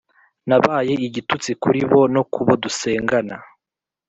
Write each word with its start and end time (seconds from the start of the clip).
Nabaye 0.47 0.93
igitutsi 1.07 1.49
kuri 1.61 1.81
bo 1.89 2.01
nokubo 2.13 2.51
dusengana 2.63 3.35